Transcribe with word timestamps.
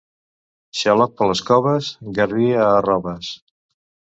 Xaloc 0.79 1.13
per 1.19 1.27
les 1.31 1.43
coves, 1.51 1.91
garbí 2.17 2.49
a 2.63 2.67
arroves. 2.81 3.33